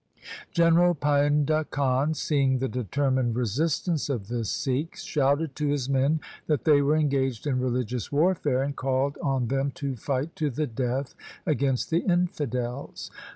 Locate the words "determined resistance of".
2.67-4.29